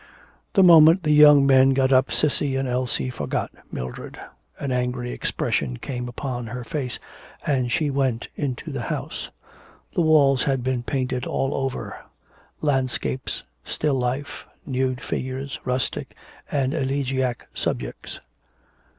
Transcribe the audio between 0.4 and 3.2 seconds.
The moment the young men got up Cissy and Elsie